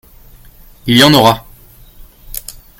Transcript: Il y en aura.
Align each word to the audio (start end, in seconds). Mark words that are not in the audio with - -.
Il 0.87 0.97
y 0.97 1.03
en 1.03 1.13
aura. 1.13 1.45